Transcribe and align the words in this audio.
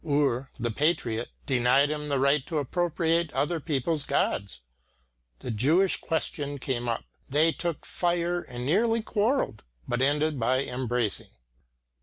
Ur, 0.03 0.49
the 0.59 0.71
patriot, 0.71 1.29
denied 1.45 1.91
him 1.91 2.07
the 2.07 2.17
right 2.17 2.43
to 2.47 2.57
appropriate 2.57 3.31
other 3.33 3.59
people's 3.59 4.03
gods. 4.03 4.61
The 5.41 5.51
Jewish 5.51 5.97
question 6.01 6.57
came 6.57 6.89
up; 6.89 7.05
they 7.29 7.51
took 7.51 7.85
fire 7.85 8.41
and 8.41 8.65
nearly 8.65 9.03
quarrelled, 9.03 9.61
but 9.87 10.01
ended 10.01 10.39
by 10.39 10.63
embracing. 10.63 11.29